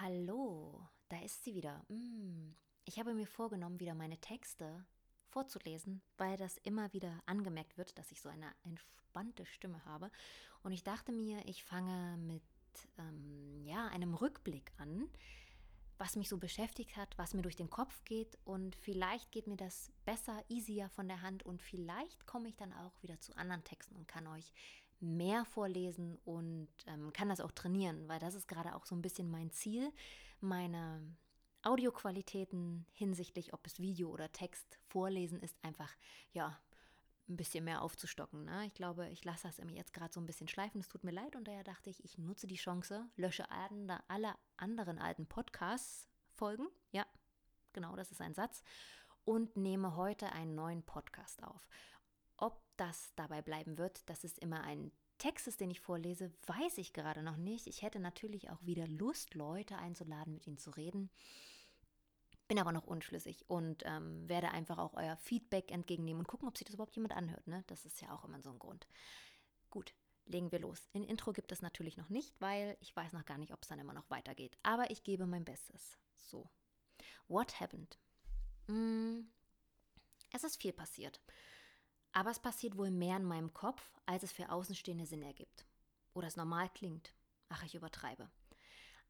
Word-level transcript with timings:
Hallo, 0.00 0.88
da 1.08 1.20
ist 1.20 1.44
sie 1.44 1.54
wieder. 1.54 1.84
Mm. 1.88 2.56
Ich 2.84 2.98
habe 2.98 3.14
mir 3.14 3.28
vorgenommen, 3.28 3.78
wieder 3.78 3.94
meine 3.94 4.18
Texte 4.18 4.84
vorzulesen, 5.28 6.02
weil 6.18 6.36
das 6.36 6.56
immer 6.58 6.92
wieder 6.92 7.22
angemerkt 7.26 7.78
wird, 7.78 7.96
dass 7.96 8.10
ich 8.10 8.20
so 8.20 8.28
eine 8.28 8.50
entspannte 8.64 9.46
Stimme 9.46 9.84
habe. 9.84 10.10
Und 10.64 10.72
ich 10.72 10.82
dachte 10.82 11.12
mir, 11.12 11.46
ich 11.46 11.62
fange 11.62 12.16
mit 12.16 12.42
ähm, 12.98 13.64
ja, 13.64 13.86
einem 13.86 14.14
Rückblick 14.14 14.72
an, 14.78 15.08
was 15.96 16.16
mich 16.16 16.28
so 16.28 16.38
beschäftigt 16.38 16.96
hat, 16.96 17.16
was 17.16 17.32
mir 17.32 17.42
durch 17.42 17.56
den 17.56 17.70
Kopf 17.70 18.02
geht 18.04 18.36
und 18.44 18.74
vielleicht 18.74 19.30
geht 19.30 19.46
mir 19.46 19.56
das 19.56 19.92
besser, 20.04 20.42
easier 20.48 20.88
von 20.88 21.06
der 21.06 21.22
Hand 21.22 21.44
und 21.44 21.62
vielleicht 21.62 22.26
komme 22.26 22.48
ich 22.48 22.56
dann 22.56 22.72
auch 22.72 23.00
wieder 23.00 23.20
zu 23.20 23.36
anderen 23.36 23.62
Texten 23.62 23.94
und 23.94 24.08
kann 24.08 24.26
euch 24.26 24.52
mehr 25.04 25.44
vorlesen 25.44 26.18
und 26.24 26.68
ähm, 26.86 27.12
kann 27.12 27.28
das 27.28 27.40
auch 27.40 27.52
trainieren, 27.52 28.08
weil 28.08 28.18
das 28.18 28.34
ist 28.34 28.48
gerade 28.48 28.74
auch 28.74 28.86
so 28.86 28.94
ein 28.94 29.02
bisschen 29.02 29.30
mein 29.30 29.50
Ziel, 29.50 29.92
meine 30.40 31.00
Audioqualitäten 31.62 32.86
hinsichtlich, 32.92 33.54
ob 33.54 33.66
es 33.66 33.80
Video 33.80 34.10
oder 34.10 34.30
Text 34.32 34.78
vorlesen 34.88 35.40
ist, 35.40 35.56
einfach 35.62 35.90
ja 36.32 36.58
ein 37.28 37.36
bisschen 37.36 37.64
mehr 37.64 37.82
aufzustocken. 37.82 38.44
Ne? 38.44 38.66
Ich 38.66 38.74
glaube, 38.74 39.08
ich 39.08 39.24
lasse 39.24 39.48
das 39.48 39.60
jetzt 39.70 39.94
gerade 39.94 40.12
so 40.12 40.20
ein 40.20 40.26
bisschen 40.26 40.48
schleifen. 40.48 40.80
Es 40.80 40.88
tut 40.88 41.04
mir 41.04 41.10
leid 41.10 41.36
und 41.36 41.48
daher 41.48 41.64
dachte 41.64 41.88
ich, 41.88 42.04
ich 42.04 42.18
nutze 42.18 42.46
die 42.46 42.56
Chance, 42.56 43.08
lösche 43.16 43.46
alle 43.50 44.34
anderen 44.56 44.98
alten 44.98 45.26
Podcasts-Folgen. 45.26 46.68
Ja, 46.92 47.06
genau, 47.72 47.96
das 47.96 48.10
ist 48.10 48.20
ein 48.20 48.34
Satz. 48.34 48.62
Und 49.24 49.56
nehme 49.56 49.96
heute 49.96 50.32
einen 50.32 50.54
neuen 50.54 50.82
Podcast 50.82 51.42
auf. 51.42 51.66
Ob 52.36 52.60
das 52.76 53.12
dabei 53.16 53.42
bleiben 53.42 53.78
wird, 53.78 54.08
dass 54.08 54.24
es 54.24 54.38
immer 54.38 54.62
ein 54.62 54.90
Text 55.18 55.46
ist, 55.46 55.60
den 55.60 55.70
ich 55.70 55.80
vorlese, 55.80 56.32
weiß 56.46 56.78
ich 56.78 56.92
gerade 56.92 57.22
noch 57.22 57.36
nicht. 57.36 57.66
Ich 57.66 57.82
hätte 57.82 58.00
natürlich 58.00 58.50
auch 58.50 58.62
wieder 58.62 58.86
Lust, 58.86 59.34
Leute 59.34 59.76
einzuladen, 59.76 60.34
mit 60.34 60.46
ihnen 60.46 60.58
zu 60.58 60.70
reden. 60.70 61.10
Bin 62.48 62.58
aber 62.58 62.72
noch 62.72 62.86
unschlüssig 62.86 63.48
und 63.48 63.84
ähm, 63.86 64.28
werde 64.28 64.50
einfach 64.50 64.78
auch 64.78 64.94
euer 64.94 65.16
Feedback 65.16 65.70
entgegennehmen 65.70 66.20
und 66.20 66.26
gucken, 66.26 66.48
ob 66.48 66.58
sich 66.58 66.66
das 66.66 66.74
überhaupt 66.74 66.96
jemand 66.96 67.14
anhört. 67.14 67.46
Ne? 67.46 67.64
Das 67.68 67.86
ist 67.86 68.00
ja 68.02 68.12
auch 68.12 68.24
immer 68.24 68.42
so 68.42 68.50
ein 68.50 68.58
Grund. 68.58 68.86
Gut, 69.70 69.94
legen 70.26 70.52
wir 70.52 70.58
los. 70.58 70.88
Ein 70.94 71.04
Intro 71.04 71.32
gibt 71.32 71.52
es 71.52 71.62
natürlich 71.62 71.96
noch 71.96 72.10
nicht, 72.10 72.38
weil 72.40 72.76
ich 72.80 72.94
weiß 72.94 73.12
noch 73.12 73.24
gar 73.24 73.38
nicht, 73.38 73.52
ob 73.52 73.62
es 73.62 73.68
dann 73.68 73.78
immer 73.78 73.94
noch 73.94 74.10
weitergeht. 74.10 74.58
Aber 74.62 74.90
ich 74.90 75.04
gebe 75.04 75.26
mein 75.26 75.44
Bestes. 75.44 75.96
So. 76.16 76.50
What 77.28 77.60
happened? 77.60 77.98
Mm, 78.66 79.20
es 80.32 80.44
ist 80.44 80.60
viel 80.60 80.72
passiert. 80.72 81.20
Aber 82.14 82.30
es 82.30 82.38
passiert 82.38 82.78
wohl 82.78 82.92
mehr 82.92 83.16
in 83.16 83.24
meinem 83.24 83.52
Kopf, 83.52 83.82
als 84.06 84.22
es 84.22 84.32
für 84.32 84.50
Außenstehende 84.50 85.04
Sinn 85.04 85.22
ergibt. 85.22 85.66
Oder 86.14 86.28
es 86.28 86.36
normal 86.36 86.70
klingt. 86.70 87.12
Ach, 87.48 87.64
ich 87.64 87.74
übertreibe. 87.74 88.30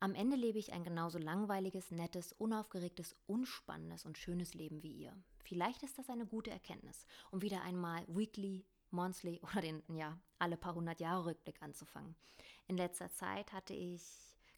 Am 0.00 0.14
Ende 0.14 0.36
lebe 0.36 0.58
ich 0.58 0.72
ein 0.72 0.84
genauso 0.84 1.18
langweiliges, 1.18 1.90
nettes, 1.90 2.32
unaufgeregtes, 2.32 3.14
unspannendes 3.26 4.06
und 4.06 4.16
schönes 4.16 4.54
Leben 4.54 4.82
wie 4.82 4.92
ihr. 4.92 5.14
Vielleicht 5.42 5.82
ist 5.82 5.98
das 5.98 6.08
eine 6.08 6.26
gute 6.26 6.50
Erkenntnis, 6.50 7.06
um 7.30 7.42
wieder 7.42 7.62
einmal 7.62 8.04
weekly, 8.08 8.64
monthly 8.90 9.38
oder 9.52 9.60
den, 9.60 9.82
ja, 9.94 10.18
alle 10.38 10.56
paar 10.56 10.74
hundert 10.74 11.00
Jahre 11.00 11.26
Rückblick 11.26 11.62
anzufangen. 11.62 12.16
In 12.68 12.78
letzter 12.78 13.10
Zeit 13.12 13.52
hatte 13.52 13.74
ich 13.74 14.02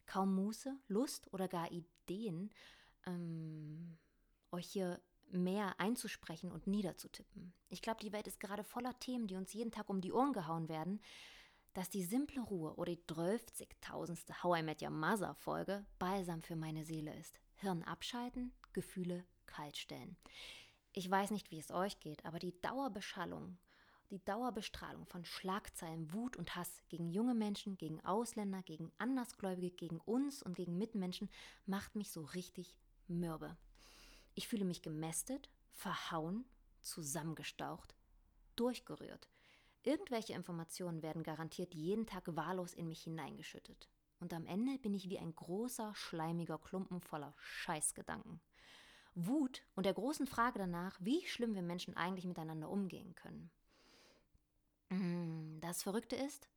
kaum 0.05 0.33
Muße, 0.33 0.73
Lust 0.87 1.31
oder 1.33 1.49
gar 1.49 1.69
Ideen, 1.69 2.49
ähm, 3.05 3.97
euch 4.51 4.67
hier 4.67 5.01
mehr 5.31 5.79
einzusprechen 5.79 6.51
und 6.51 6.67
niederzutippen. 6.67 7.53
Ich 7.69 7.81
glaube, 7.81 8.01
die 8.01 8.13
Welt 8.13 8.27
ist 8.27 8.39
gerade 8.39 8.63
voller 8.63 8.97
Themen, 8.99 9.27
die 9.27 9.35
uns 9.35 9.53
jeden 9.53 9.71
Tag 9.71 9.89
um 9.89 10.01
die 10.01 10.11
Ohren 10.11 10.33
gehauen 10.33 10.69
werden, 10.69 11.01
dass 11.73 11.89
die 11.89 12.03
simple 12.03 12.41
Ruhe 12.41 12.75
oder 12.75 12.95
die 12.95 13.03
12.000. 13.03 14.43
How 14.43 14.59
I 14.59 14.63
Met 14.63 14.81
Your 14.81 14.89
Mother 14.89 15.35
Folge 15.35 15.85
Balsam 15.99 16.41
für 16.41 16.55
meine 16.55 16.83
Seele 16.83 17.13
ist. 17.15 17.39
Hirn 17.55 17.83
abschalten, 17.83 18.51
Gefühle 18.73 19.25
kaltstellen. 19.45 20.17
Ich 20.93 21.09
weiß 21.09 21.31
nicht, 21.31 21.51
wie 21.51 21.59
es 21.59 21.71
euch 21.71 21.99
geht, 21.99 22.25
aber 22.25 22.39
die 22.39 22.59
Dauerbeschallung, 22.61 23.57
die 24.09 24.23
Dauerbestrahlung 24.23 25.05
von 25.05 25.25
Schlagzeilen, 25.25 26.11
Wut 26.13 26.37
und 26.37 26.55
Hass 26.55 26.81
gegen 26.89 27.09
junge 27.09 27.35
Menschen, 27.35 27.77
gegen 27.77 28.03
Ausländer, 28.03 28.63
gegen 28.63 28.91
Andersgläubige, 28.97 29.69
gegen 29.69 29.99
uns 29.99 30.41
und 30.41 30.55
gegen 30.55 30.77
Mitmenschen 30.77 31.29
macht 31.65 31.95
mich 31.95 32.09
so 32.11 32.23
richtig 32.23 32.75
mürbe. 33.07 33.57
Ich 34.37 34.47
fühle 34.47 34.65
mich 34.65 34.83
gemästet, 34.83 35.49
verhauen, 35.71 36.45
zusammengestaucht, 36.81 37.95
durchgerührt. 38.55 39.27
Irgendwelche 39.81 40.33
Informationen 40.33 41.01
werden 41.01 41.23
garantiert 41.23 41.73
jeden 41.73 42.05
Tag 42.05 42.23
wahllos 42.35 42.75
in 42.75 42.87
mich 42.87 43.01
hineingeschüttet. 43.01 43.89
Und 44.19 44.33
am 44.33 44.45
Ende 44.45 44.77
bin 44.77 44.93
ich 44.93 45.09
wie 45.09 45.17
ein 45.17 45.35
großer, 45.35 45.95
schleimiger 45.95 46.59
Klumpen 46.59 47.01
voller 47.01 47.33
Scheißgedanken. 47.39 48.39
Wut 49.15 49.63
und 49.73 49.87
der 49.87 49.95
großen 49.95 50.27
Frage 50.27 50.59
danach, 50.59 50.99
wie 51.01 51.25
schlimm 51.25 51.55
wir 51.55 51.63
Menschen 51.63 51.97
eigentlich 51.97 52.25
miteinander 52.25 52.69
umgehen 52.69 53.15
können. 53.15 53.49
Mm, 54.89 55.59
das 55.61 55.81
Verrückte 55.81 56.15
ist, 56.15 56.47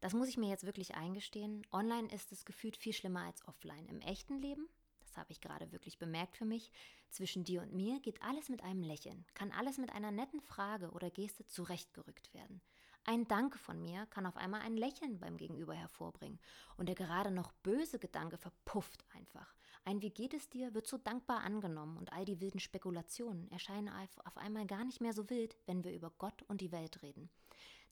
das 0.00 0.12
muss 0.12 0.28
ich 0.28 0.36
mir 0.36 0.50
jetzt 0.50 0.66
wirklich 0.66 0.96
eingestehen, 0.96 1.66
online 1.72 2.12
ist 2.12 2.30
es 2.30 2.44
gefühlt 2.44 2.76
viel 2.76 2.92
schlimmer 2.92 3.22
als 3.22 3.42
offline. 3.48 3.86
Im 3.88 4.02
echten 4.02 4.38
Leben 4.38 4.68
habe 5.16 5.32
ich 5.32 5.40
gerade 5.40 5.72
wirklich 5.72 5.98
bemerkt 5.98 6.36
für 6.36 6.44
mich, 6.44 6.70
zwischen 7.10 7.44
dir 7.44 7.62
und 7.62 7.72
mir 7.72 8.00
geht 8.00 8.22
alles 8.22 8.48
mit 8.48 8.62
einem 8.62 8.82
Lächeln, 8.82 9.24
kann 9.34 9.52
alles 9.52 9.78
mit 9.78 9.92
einer 9.92 10.10
netten 10.10 10.40
Frage 10.40 10.90
oder 10.90 11.10
Geste 11.10 11.46
zurechtgerückt 11.46 12.32
werden. 12.34 12.60
Ein 13.04 13.28
Danke 13.28 13.58
von 13.58 13.80
mir 13.80 14.06
kann 14.06 14.26
auf 14.26 14.36
einmal 14.36 14.62
ein 14.62 14.76
Lächeln 14.76 15.20
beim 15.20 15.36
Gegenüber 15.36 15.74
hervorbringen 15.74 16.40
und 16.76 16.88
der 16.88 16.96
gerade 16.96 17.30
noch 17.30 17.52
böse 17.52 18.00
Gedanke 18.00 18.36
verpufft 18.36 19.04
einfach. 19.14 19.54
Ein 19.84 20.02
Wie 20.02 20.10
geht 20.10 20.34
es 20.34 20.48
dir 20.48 20.74
wird 20.74 20.88
so 20.88 20.98
dankbar 20.98 21.44
angenommen 21.44 21.96
und 21.96 22.12
all 22.12 22.24
die 22.24 22.40
wilden 22.40 22.58
Spekulationen 22.58 23.48
erscheinen 23.52 23.88
auf 24.24 24.36
einmal 24.36 24.66
gar 24.66 24.84
nicht 24.84 25.00
mehr 25.00 25.12
so 25.12 25.30
wild, 25.30 25.56
wenn 25.66 25.84
wir 25.84 25.92
über 25.92 26.10
Gott 26.18 26.42
und 26.48 26.60
die 26.60 26.72
Welt 26.72 27.00
reden. 27.02 27.30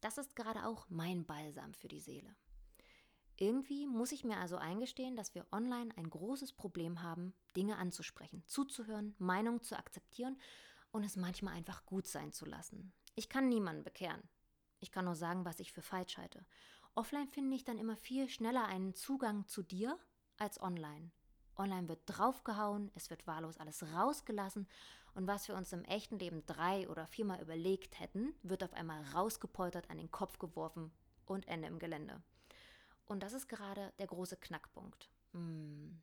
Das 0.01 0.19
ist 0.19 0.35
gerade 0.35 0.67
auch 0.67 0.91
mein 0.91 1.25
Balsam 1.25 1.73
für 1.73 1.87
die 1.87 2.01
Seele. 2.01 2.35
Irgendwie 3.37 3.87
muss 3.87 4.12
ich 4.12 4.25
mir 4.25 4.39
also 4.39 4.56
eingestehen, 4.56 5.17
dass 5.17 5.34
wir 5.34 5.47
online 5.50 5.93
ein 5.97 6.09
großes 6.09 6.53
Problem 6.53 7.03
haben, 7.03 7.34
Dinge 7.56 7.77
anzusprechen, 7.77 8.45
zuzuhören, 8.47 9.15
Meinungen 9.19 9.62
zu 9.62 9.77
akzeptieren 9.77 10.39
und 10.93 11.03
es 11.03 11.17
manchmal 11.17 11.55
einfach 11.55 11.84
gut 11.84 12.06
sein 12.06 12.33
zu 12.33 12.44
lassen. 12.47 12.93
Ich 13.17 13.28
kann 13.28 13.49
niemanden 13.49 13.83
bekehren. 13.83 14.23
Ich 14.78 14.93
kann 14.93 15.05
nur 15.05 15.17
sagen, 15.17 15.44
was 15.44 15.59
ich 15.59 15.73
für 15.73 15.83
falsch 15.83 16.17
halte. 16.17 16.44
Offline 16.94 17.28
finde 17.28 17.56
ich 17.56 17.65
dann 17.65 17.78
immer 17.78 17.97
viel 17.97 18.28
schneller 18.28 18.67
einen 18.67 18.94
Zugang 18.94 19.49
zu 19.49 19.62
dir 19.62 19.99
als 20.39 20.61
online. 20.61 21.11
Online 21.56 21.89
wird 21.89 22.03
draufgehauen, 22.06 22.91
es 22.94 23.11
wird 23.11 23.27
wahllos 23.27 23.59
alles 23.59 23.83
rausgelassen 23.94 24.69
und 25.15 25.27
was 25.27 25.49
wir 25.49 25.56
uns 25.56 25.73
im 25.73 25.84
echten 25.84 26.19
Leben 26.19 26.44
drei 26.47 26.89
oder 26.89 27.06
viermal 27.06 27.41
überlegt 27.41 27.99
hätten, 28.00 28.34
wird 28.43 28.65
auf 28.65 28.73
einmal 28.75 29.03
rausgepoltert, 29.15 29.91
an 29.91 29.99
den 29.99 30.11
Kopf 30.11 30.39
geworfen 30.39 30.93
und 31.27 31.47
Ende 31.49 31.69
im 31.69 31.78
Gelände. 31.78 32.23
Und 33.06 33.22
das 33.22 33.32
ist 33.32 33.48
gerade 33.48 33.92
der 33.98 34.06
große 34.06 34.37
Knackpunkt. 34.37 35.10
Hm. 35.32 36.03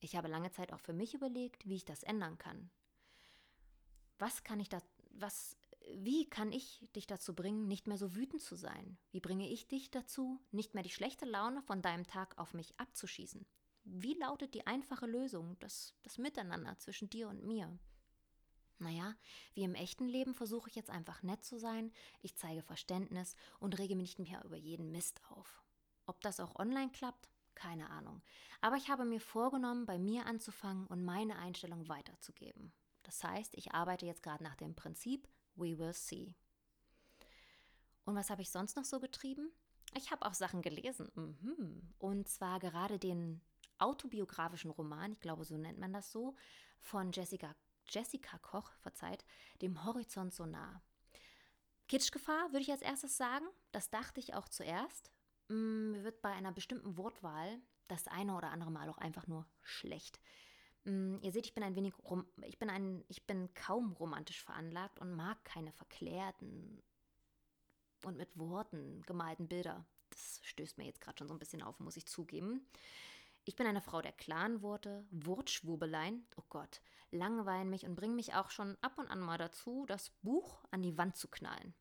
Ich 0.00 0.16
habe 0.16 0.28
lange 0.28 0.50
Zeit 0.50 0.72
auch 0.72 0.80
für 0.80 0.92
mich 0.92 1.14
überlegt, 1.14 1.66
wie 1.66 1.76
ich 1.76 1.84
das 1.84 2.02
ändern 2.02 2.36
kann. 2.38 2.70
Was 4.18 4.44
kann 4.44 4.60
ich 4.60 4.68
da, 4.68 4.82
was, 5.10 5.56
wie 5.94 6.28
kann 6.28 6.52
ich 6.52 6.86
dich 6.94 7.06
dazu 7.06 7.34
bringen, 7.34 7.66
nicht 7.68 7.86
mehr 7.86 7.98
so 7.98 8.14
wütend 8.14 8.42
zu 8.42 8.54
sein? 8.56 8.98
Wie 9.10 9.20
bringe 9.20 9.48
ich 9.48 9.66
dich 9.66 9.90
dazu, 9.90 10.40
nicht 10.50 10.74
mehr 10.74 10.82
die 10.82 10.90
schlechte 10.90 11.24
Laune 11.24 11.62
von 11.62 11.82
deinem 11.82 12.06
Tag 12.06 12.38
auf 12.38 12.54
mich 12.54 12.78
abzuschießen? 12.78 13.46
Wie 13.84 14.14
lautet 14.14 14.54
die 14.54 14.66
einfache 14.66 15.06
Lösung, 15.06 15.58
das, 15.60 15.94
das 16.02 16.18
Miteinander 16.18 16.78
zwischen 16.78 17.10
dir 17.10 17.28
und 17.28 17.44
mir? 17.44 17.78
Naja, 18.78 19.14
wie 19.54 19.62
im 19.62 19.74
echten 19.74 20.08
Leben 20.08 20.34
versuche 20.34 20.68
ich 20.68 20.76
jetzt 20.76 20.90
einfach 20.90 21.22
nett 21.22 21.44
zu 21.44 21.58
sein, 21.58 21.92
ich 22.22 22.36
zeige 22.36 22.62
Verständnis 22.62 23.36
und 23.58 23.78
rege 23.78 23.96
mich 23.96 24.18
nicht 24.18 24.30
mehr 24.30 24.44
über 24.44 24.56
jeden 24.56 24.90
Mist 24.90 25.20
auf. 25.30 25.63
Ob 26.06 26.20
das 26.20 26.40
auch 26.40 26.56
online 26.56 26.90
klappt? 26.90 27.30
Keine 27.54 27.90
Ahnung. 27.90 28.22
Aber 28.60 28.76
ich 28.76 28.88
habe 28.90 29.04
mir 29.04 29.20
vorgenommen, 29.20 29.86
bei 29.86 29.98
mir 29.98 30.26
anzufangen 30.26 30.86
und 30.86 31.04
meine 31.04 31.38
Einstellung 31.38 31.88
weiterzugeben. 31.88 32.72
Das 33.04 33.22
heißt, 33.22 33.54
ich 33.54 33.72
arbeite 33.72 34.06
jetzt 34.06 34.22
gerade 34.22 34.42
nach 34.42 34.56
dem 34.56 34.74
Prinzip 34.74 35.28
We 35.56 35.78
will 35.78 35.92
see. 35.92 36.34
Und 38.04 38.16
was 38.16 38.30
habe 38.30 38.42
ich 38.42 38.50
sonst 38.50 38.76
noch 38.76 38.84
so 38.84 39.00
getrieben? 39.00 39.50
Ich 39.96 40.10
habe 40.10 40.26
auch 40.26 40.34
Sachen 40.34 40.62
gelesen. 40.62 41.10
Mhm. 41.14 41.94
Und 41.98 42.28
zwar 42.28 42.58
gerade 42.58 42.98
den 42.98 43.40
autobiografischen 43.78 44.70
Roman, 44.70 45.12
ich 45.12 45.20
glaube, 45.20 45.44
so 45.44 45.56
nennt 45.56 45.78
man 45.78 45.92
das 45.92 46.10
so, 46.10 46.34
von 46.80 47.12
Jessica, 47.12 47.54
Jessica 47.88 48.38
Koch, 48.38 48.70
verzeiht, 48.80 49.24
dem 49.62 49.84
Horizont 49.84 50.34
so 50.34 50.46
nah. 50.46 50.82
Kitschgefahr 51.88 52.50
würde 52.52 52.62
ich 52.62 52.70
als 52.70 52.82
erstes 52.82 53.16
sagen. 53.16 53.46
Das 53.72 53.90
dachte 53.90 54.20
ich 54.20 54.34
auch 54.34 54.48
zuerst. 54.48 55.12
Mm, 55.48 55.92
mir 55.92 56.04
wird 56.04 56.22
bei 56.22 56.30
einer 56.30 56.52
bestimmten 56.52 56.96
Wortwahl 56.96 57.60
das 57.88 58.08
eine 58.08 58.34
oder 58.34 58.50
andere 58.50 58.70
Mal 58.70 58.88
auch 58.88 58.98
einfach 58.98 59.26
nur 59.26 59.46
schlecht. 59.62 60.20
Mm, 60.84 61.16
ihr 61.22 61.32
seht, 61.32 61.46
ich 61.46 61.54
bin 61.54 61.62
ein 61.62 61.76
wenig 61.76 61.94
rom 61.98 62.26
ich 62.46 62.58
bin 62.58 62.70
ein 62.70 63.04
ich 63.08 63.26
bin 63.26 63.52
kaum 63.54 63.92
romantisch 63.92 64.42
veranlagt 64.42 64.98
und 64.98 65.14
mag 65.14 65.44
keine 65.44 65.72
verklärten 65.72 66.82
und 68.04 68.16
mit 68.16 68.38
Worten 68.38 69.02
gemalten 69.02 69.48
Bilder. 69.48 69.84
Das 70.10 70.40
stößt 70.44 70.78
mir 70.78 70.84
jetzt 70.84 71.00
gerade 71.00 71.18
schon 71.18 71.28
so 71.28 71.34
ein 71.34 71.38
bisschen 71.38 71.62
auf, 71.62 71.80
muss 71.80 71.96
ich 71.96 72.06
zugeben. 72.06 72.66
Ich 73.46 73.56
bin 73.56 73.66
eine 73.66 73.82
Frau 73.82 74.00
der 74.00 74.12
klaren 74.12 74.62
Worte, 74.62 75.04
Wortschwurbeleien, 75.10 76.26
oh 76.36 76.44
Gott, 76.48 76.80
langweilen 77.10 77.68
mich 77.68 77.84
und 77.84 77.94
bringen 77.94 78.16
mich 78.16 78.34
auch 78.34 78.50
schon 78.50 78.78
ab 78.80 78.96
und 78.96 79.08
an 79.08 79.20
mal 79.20 79.36
dazu, 79.36 79.84
das 79.86 80.10
Buch 80.22 80.64
an 80.70 80.82
die 80.82 80.96
Wand 80.96 81.16
zu 81.16 81.28
knallen. 81.28 81.74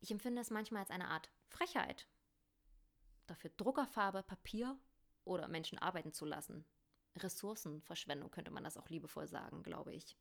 Ich 0.00 0.10
empfinde 0.10 0.42
es 0.42 0.50
manchmal 0.50 0.80
als 0.82 0.90
eine 0.90 1.08
Art 1.08 1.30
Frechheit, 1.48 2.08
dafür 3.26 3.50
Druckerfarbe, 3.56 4.22
Papier 4.22 4.78
oder 5.24 5.48
Menschen 5.48 5.78
arbeiten 5.78 6.12
zu 6.12 6.24
lassen. 6.24 6.64
Ressourcenverschwendung 7.16 8.30
könnte 8.30 8.50
man 8.50 8.64
das 8.64 8.76
auch 8.76 8.88
liebevoll 8.88 9.26
sagen, 9.26 9.62
glaube 9.62 9.94
ich. 9.94 10.16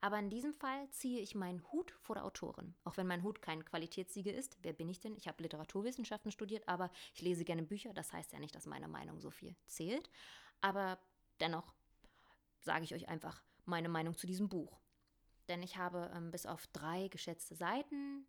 Aber 0.00 0.18
in 0.18 0.30
diesem 0.30 0.54
Fall 0.54 0.88
ziehe 0.90 1.20
ich 1.20 1.34
meinen 1.34 1.62
Hut 1.72 1.90
vor 2.00 2.14
der 2.14 2.24
Autorin. 2.24 2.74
Auch 2.84 2.96
wenn 2.96 3.06
mein 3.06 3.22
Hut 3.22 3.42
kein 3.42 3.64
Qualitätssiege 3.64 4.30
ist. 4.30 4.56
Wer 4.62 4.72
bin 4.72 4.88
ich 4.88 5.00
denn? 5.00 5.14
Ich 5.14 5.28
habe 5.28 5.42
Literaturwissenschaften 5.42 6.32
studiert, 6.32 6.66
aber 6.68 6.90
ich 7.14 7.20
lese 7.20 7.44
gerne 7.44 7.62
Bücher. 7.62 7.92
Das 7.92 8.12
heißt 8.12 8.32
ja 8.32 8.38
nicht, 8.38 8.54
dass 8.54 8.64
meine 8.64 8.88
Meinung 8.88 9.20
so 9.20 9.30
viel 9.30 9.54
zählt. 9.66 10.08
Aber 10.62 10.98
dennoch 11.38 11.74
sage 12.60 12.84
ich 12.84 12.94
euch 12.94 13.08
einfach 13.08 13.42
meine 13.66 13.90
Meinung 13.90 14.16
zu 14.16 14.26
diesem 14.26 14.48
Buch. 14.48 14.80
Denn 15.48 15.62
ich 15.62 15.76
habe 15.76 16.10
ähm, 16.14 16.30
bis 16.30 16.46
auf 16.46 16.66
drei 16.68 17.08
geschätzte 17.08 17.54
Seiten, 17.54 18.26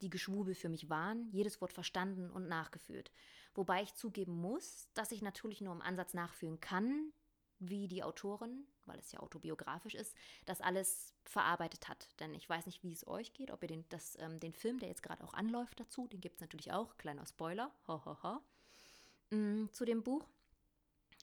die 0.00 0.10
Geschwubel 0.10 0.54
für 0.54 0.68
mich 0.68 0.88
waren, 0.88 1.28
jedes 1.30 1.60
Wort 1.60 1.72
verstanden 1.72 2.30
und 2.30 2.48
nachgefühlt. 2.48 3.10
Wobei 3.54 3.82
ich 3.82 3.94
zugeben 3.94 4.40
muss, 4.40 4.88
dass 4.94 5.12
ich 5.12 5.22
natürlich 5.22 5.60
nur 5.60 5.74
im 5.74 5.82
Ansatz 5.82 6.14
nachfühlen 6.14 6.60
kann, 6.60 7.12
wie 7.58 7.88
die 7.88 8.02
Autorin, 8.02 8.66
weil 8.84 8.98
es 8.98 9.12
ja 9.12 9.20
autobiografisch 9.20 9.94
ist, 9.94 10.14
das 10.44 10.60
alles 10.60 11.14
verarbeitet 11.24 11.88
hat. 11.88 12.08
Denn 12.20 12.34
ich 12.34 12.48
weiß 12.48 12.66
nicht, 12.66 12.82
wie 12.82 12.92
es 12.92 13.06
euch 13.06 13.32
geht, 13.32 13.50
ob 13.50 13.62
ihr 13.62 13.68
den, 13.68 13.84
das, 13.88 14.16
ähm, 14.20 14.40
den 14.40 14.52
Film, 14.52 14.78
der 14.78 14.88
jetzt 14.88 15.02
gerade 15.02 15.24
auch 15.24 15.34
anläuft 15.34 15.80
dazu, 15.80 16.06
den 16.06 16.20
gibt 16.20 16.36
es 16.36 16.40
natürlich 16.40 16.72
auch, 16.72 16.96
kleiner 16.98 17.24
Spoiler, 17.26 17.72
ho, 17.88 18.04
ho, 18.04 18.16
ho, 18.22 19.36
mm, 19.36 19.70
zu 19.72 19.84
dem 19.84 20.02
Buch 20.02 20.26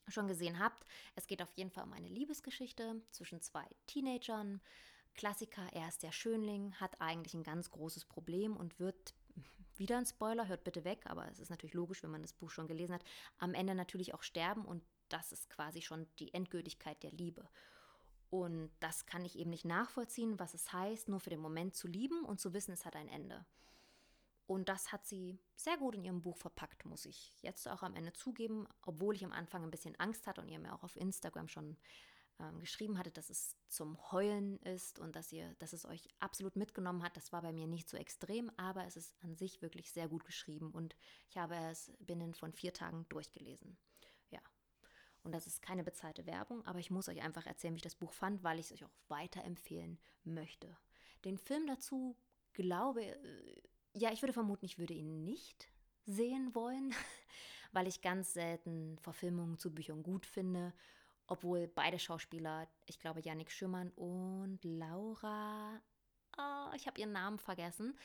schon 0.07 0.27
gesehen 0.27 0.59
habt. 0.59 0.85
Es 1.15 1.27
geht 1.27 1.41
auf 1.41 1.51
jeden 1.53 1.69
Fall 1.69 1.83
um 1.83 1.93
eine 1.93 2.09
Liebesgeschichte 2.09 3.01
zwischen 3.11 3.41
zwei 3.41 3.65
Teenagern. 3.87 4.59
Klassiker, 5.13 5.67
er 5.73 5.87
ist 5.87 6.03
der 6.03 6.11
Schönling, 6.11 6.73
hat 6.75 6.99
eigentlich 6.99 7.33
ein 7.33 7.43
ganz 7.43 7.71
großes 7.71 8.05
Problem 8.05 8.55
und 8.55 8.79
wird 8.79 9.13
wieder 9.77 9.97
ein 9.97 10.05
Spoiler, 10.05 10.47
hört 10.47 10.63
bitte 10.63 10.83
weg, 10.83 11.01
aber 11.05 11.27
es 11.29 11.39
ist 11.39 11.49
natürlich 11.49 11.73
logisch, 11.73 12.03
wenn 12.03 12.11
man 12.11 12.21
das 12.21 12.33
Buch 12.33 12.49
schon 12.49 12.67
gelesen 12.67 12.95
hat, 12.95 13.03
am 13.37 13.53
Ende 13.53 13.75
natürlich 13.75 14.13
auch 14.13 14.23
sterben 14.23 14.65
und 14.65 14.83
das 15.09 15.31
ist 15.31 15.49
quasi 15.49 15.81
schon 15.81 16.07
die 16.19 16.33
Endgültigkeit 16.33 17.01
der 17.03 17.11
Liebe. 17.11 17.47
Und 18.29 18.71
das 18.79 19.05
kann 19.05 19.25
ich 19.25 19.37
eben 19.37 19.51
nicht 19.51 19.65
nachvollziehen, 19.65 20.39
was 20.39 20.55
es 20.55 20.73
heißt, 20.73 21.07
nur 21.07 21.19
für 21.19 21.29
den 21.29 21.39
Moment 21.39 21.75
zu 21.75 21.87
lieben 21.87 22.25
und 22.25 22.39
zu 22.39 22.51
wissen, 22.53 22.71
es 22.71 22.83
hat 22.83 22.95
ein 22.95 23.07
Ende. 23.07 23.45
Und 24.47 24.69
das 24.69 24.91
hat 24.91 25.05
sie 25.05 25.39
sehr 25.55 25.77
gut 25.77 25.95
in 25.95 26.03
ihrem 26.03 26.21
Buch 26.21 26.37
verpackt, 26.37 26.83
muss 26.85 27.05
ich 27.05 27.33
jetzt 27.41 27.67
auch 27.67 27.83
am 27.83 27.95
Ende 27.95 28.11
zugeben, 28.13 28.67
obwohl 28.81 29.15
ich 29.15 29.23
am 29.23 29.31
Anfang 29.31 29.63
ein 29.63 29.71
bisschen 29.71 29.95
Angst 29.99 30.27
hatte 30.27 30.41
und 30.41 30.49
ihr 30.49 30.59
mir 30.59 30.73
auch 30.73 30.83
auf 30.83 30.95
Instagram 30.95 31.47
schon 31.47 31.77
ähm, 32.39 32.59
geschrieben 32.59 32.97
hattet, 32.97 33.17
dass 33.17 33.29
es 33.29 33.55
zum 33.67 33.97
Heulen 34.11 34.57
ist 34.59 34.99
und 34.99 35.15
dass 35.15 35.31
ihr, 35.31 35.53
dass 35.59 35.73
es 35.73 35.85
euch 35.85 36.07
absolut 36.19 36.55
mitgenommen 36.55 37.03
hat. 37.03 37.15
Das 37.15 37.31
war 37.31 37.41
bei 37.41 37.53
mir 37.53 37.67
nicht 37.67 37.89
so 37.89 37.97
extrem, 37.97 38.51
aber 38.57 38.85
es 38.85 38.97
ist 38.97 39.13
an 39.21 39.35
sich 39.35 39.61
wirklich 39.61 39.91
sehr 39.91 40.07
gut 40.07 40.25
geschrieben 40.25 40.71
und 40.71 40.95
ich 41.29 41.37
habe 41.37 41.55
es 41.55 41.91
binnen 41.99 42.33
von 42.33 42.53
vier 42.53 42.73
Tagen 42.73 43.05
durchgelesen. 43.09 43.77
Ja. 44.31 44.39
Und 45.23 45.31
das 45.31 45.47
ist 45.47 45.61
keine 45.61 45.83
bezahlte 45.83 46.25
Werbung, 46.25 46.65
aber 46.65 46.79
ich 46.79 46.91
muss 46.91 47.07
euch 47.07 47.21
einfach 47.21 47.45
erzählen, 47.45 47.73
wie 47.73 47.77
ich 47.77 47.83
das 47.83 47.95
Buch 47.95 48.13
fand, 48.13 48.43
weil 48.43 48.59
ich 48.59 48.67
es 48.67 48.71
euch 48.73 48.83
auch 48.83 48.95
weiterempfehlen 49.07 49.99
möchte. 50.23 50.75
Den 51.23 51.37
Film 51.37 51.67
dazu 51.67 52.17
glaube, 52.53 53.03
äh, 53.03 53.61
ja, 53.93 54.11
ich 54.11 54.21
würde 54.21 54.33
vermuten, 54.33 54.65
ich 54.65 54.79
würde 54.79 54.93
ihn 54.93 55.23
nicht 55.23 55.69
sehen 56.05 56.53
wollen, 56.55 56.93
weil 57.71 57.87
ich 57.87 58.01
ganz 58.01 58.33
selten 58.33 58.97
Verfilmungen 58.99 59.57
zu 59.59 59.73
Büchern 59.73 60.03
gut 60.03 60.25
finde 60.25 60.73
obwohl 61.33 61.67
beide 61.67 61.97
Schauspieler, 61.97 62.67
ich 62.85 62.99
glaube 62.99 63.21
Yannick 63.21 63.49
Schümmern 63.49 63.89
und 63.95 64.59
Laura, 64.63 65.81
oh, 66.37 66.75
ich 66.75 66.85
habe 66.85 66.99
ihren 66.99 67.11
Namen 67.11 67.39
vergessen, 67.39 67.97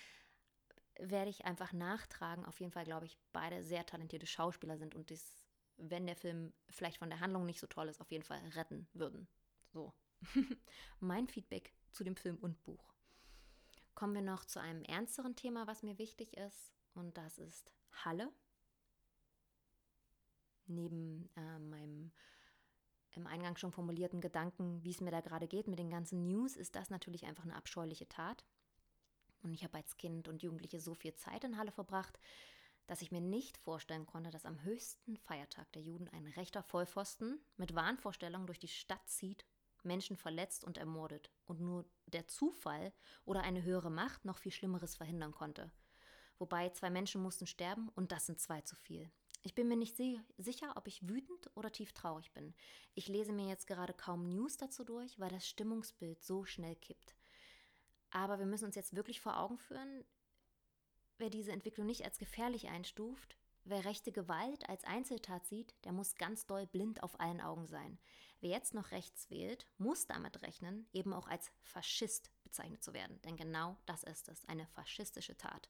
werde 0.98 1.28
ich 1.28 1.44
einfach 1.44 1.74
nachtragen. 1.74 2.46
Auf 2.46 2.58
jeden 2.58 2.72
Fall 2.72 2.84
glaube 2.84 3.04
ich, 3.04 3.18
beide 3.32 3.62
sehr 3.62 3.84
talentierte 3.84 4.26
Schauspieler 4.26 4.78
sind 4.78 4.94
und 4.94 5.10
das, 5.10 5.44
wenn 5.76 6.06
der 6.06 6.16
Film 6.16 6.54
vielleicht 6.70 6.96
von 6.96 7.10
der 7.10 7.20
Handlung 7.20 7.44
nicht 7.44 7.60
so 7.60 7.66
toll 7.66 7.88
ist, 7.88 8.00
auf 8.00 8.10
jeden 8.10 8.24
Fall 8.24 8.40
retten 8.54 8.88
würden. 8.94 9.28
So. 9.74 9.92
mein 11.00 11.28
Feedback 11.28 11.74
zu 11.92 12.02
dem 12.02 12.16
Film 12.16 12.38
und 12.38 12.64
Buch. 12.64 12.94
Kommen 13.94 14.14
wir 14.14 14.22
noch 14.22 14.46
zu 14.46 14.58
einem 14.58 14.84
ernsteren 14.84 15.36
Thema, 15.36 15.66
was 15.66 15.82
mir 15.82 15.98
wichtig 15.98 16.34
ist, 16.34 16.72
und 16.94 17.18
das 17.18 17.36
ist 17.36 17.70
Halle. 17.92 18.32
Neben 20.66 21.28
äh, 21.36 21.58
meinem 21.58 22.12
im 23.14 23.26
Eingang 23.26 23.56
schon 23.56 23.72
formulierten 23.72 24.20
Gedanken, 24.20 24.82
wie 24.84 24.90
es 24.90 25.00
mir 25.00 25.10
da 25.10 25.20
gerade 25.20 25.48
geht 25.48 25.66
mit 25.66 25.78
den 25.78 25.90
ganzen 25.90 26.26
News, 26.26 26.56
ist 26.56 26.74
das 26.74 26.90
natürlich 26.90 27.26
einfach 27.26 27.44
eine 27.44 27.56
abscheuliche 27.56 28.08
Tat. 28.08 28.44
Und 29.42 29.52
ich 29.52 29.64
habe 29.64 29.78
als 29.78 29.96
Kind 29.96 30.28
und 30.28 30.42
Jugendliche 30.42 30.80
so 30.80 30.94
viel 30.94 31.14
Zeit 31.14 31.44
in 31.44 31.56
Halle 31.56 31.72
verbracht, 31.72 32.18
dass 32.86 33.02
ich 33.02 33.12
mir 33.12 33.20
nicht 33.20 33.58
vorstellen 33.58 34.06
konnte, 34.06 34.30
dass 34.30 34.46
am 34.46 34.62
höchsten 34.62 35.16
Feiertag 35.16 35.70
der 35.72 35.82
Juden 35.82 36.08
ein 36.08 36.26
rechter 36.26 36.62
Vollpfosten 36.62 37.40
mit 37.56 37.74
Wahnvorstellungen 37.74 38.46
durch 38.46 38.58
die 38.58 38.68
Stadt 38.68 39.06
zieht, 39.08 39.44
Menschen 39.84 40.16
verletzt 40.16 40.64
und 40.64 40.78
ermordet 40.78 41.30
und 41.44 41.60
nur 41.60 41.84
der 42.06 42.26
Zufall 42.26 42.92
oder 43.24 43.42
eine 43.42 43.62
höhere 43.62 43.90
Macht 43.90 44.24
noch 44.24 44.38
viel 44.38 44.52
Schlimmeres 44.52 44.96
verhindern 44.96 45.32
konnte. 45.32 45.70
Wobei 46.38 46.70
zwei 46.70 46.90
Menschen 46.90 47.22
mussten 47.22 47.46
sterben 47.46 47.88
und 47.90 48.10
das 48.10 48.26
sind 48.26 48.40
zwei 48.40 48.60
zu 48.62 48.74
viel. 48.74 49.10
Ich 49.42 49.54
bin 49.54 49.68
mir 49.68 49.76
nicht 49.76 49.96
sicher, 49.96 50.72
ob 50.76 50.88
ich 50.88 51.08
wütend 51.08 51.50
oder 51.54 51.70
tief 51.70 51.92
traurig 51.92 52.32
bin. 52.32 52.54
Ich 52.94 53.08
lese 53.08 53.32
mir 53.32 53.48
jetzt 53.48 53.66
gerade 53.66 53.94
kaum 53.94 54.28
News 54.28 54.56
dazu 54.56 54.84
durch, 54.84 55.18
weil 55.18 55.30
das 55.30 55.48
Stimmungsbild 55.48 56.22
so 56.22 56.44
schnell 56.44 56.76
kippt. 56.76 57.14
Aber 58.10 58.38
wir 58.38 58.46
müssen 58.46 58.64
uns 58.64 58.74
jetzt 58.74 58.96
wirklich 58.96 59.20
vor 59.20 59.38
Augen 59.38 59.58
führen, 59.58 60.04
wer 61.18 61.30
diese 61.30 61.52
Entwicklung 61.52 61.86
nicht 61.86 62.04
als 62.04 62.18
gefährlich 62.18 62.68
einstuft, 62.68 63.36
wer 63.64 63.84
rechte 63.84 64.12
Gewalt 64.12 64.68
als 64.68 64.84
Einzeltat 64.84 65.46
sieht, 65.46 65.74
der 65.84 65.92
muss 65.92 66.16
ganz 66.16 66.46
doll 66.46 66.66
blind 66.66 67.02
auf 67.02 67.20
allen 67.20 67.40
Augen 67.40 67.66
sein. 67.66 67.98
Wer 68.40 68.50
jetzt 68.50 68.72
noch 68.72 68.92
rechts 68.92 69.30
wählt, 69.30 69.66
muss 69.78 70.06
damit 70.06 70.42
rechnen, 70.42 70.88
eben 70.92 71.12
auch 71.12 71.28
als 71.28 71.50
Faschist 71.62 72.30
bezeichnet 72.44 72.82
zu 72.82 72.92
werden. 72.92 73.20
Denn 73.22 73.36
genau 73.36 73.76
das 73.86 74.04
ist 74.04 74.28
es, 74.28 74.44
eine 74.46 74.66
faschistische 74.66 75.36
Tat. 75.36 75.68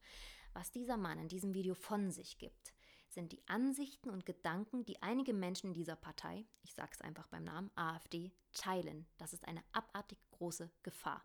Was 0.52 0.70
dieser 0.70 0.96
Mann 0.96 1.18
in 1.18 1.28
diesem 1.28 1.54
Video 1.54 1.74
von 1.74 2.10
sich 2.10 2.38
gibt, 2.38 2.74
sind 3.08 3.32
die 3.32 3.46
Ansichten 3.48 4.10
und 4.10 4.26
Gedanken, 4.26 4.84
die 4.84 5.02
einige 5.02 5.32
Menschen 5.32 5.68
in 5.68 5.74
dieser 5.74 5.96
Partei, 5.96 6.46
ich 6.62 6.74
sage 6.74 6.90
es 6.92 7.00
einfach 7.00 7.26
beim 7.28 7.44
Namen 7.44 7.70
AfD, 7.74 8.32
teilen. 8.52 9.06
Das 9.16 9.32
ist 9.32 9.46
eine 9.46 9.62
abartig 9.72 10.18
große 10.30 10.70
Gefahr. 10.82 11.24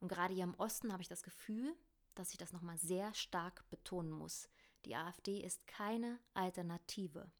Und 0.00 0.08
gerade 0.08 0.34
hier 0.34 0.44
im 0.44 0.54
Osten 0.54 0.92
habe 0.92 1.02
ich 1.02 1.08
das 1.08 1.22
Gefühl, 1.22 1.74
dass 2.14 2.32
ich 2.32 2.38
das 2.38 2.52
nochmal 2.52 2.76
sehr 2.76 3.14
stark 3.14 3.68
betonen 3.70 4.10
muss. 4.10 4.48
Die 4.84 4.96
AfD 4.96 5.40
ist 5.40 5.66
keine 5.66 6.18
Alternative. 6.34 7.30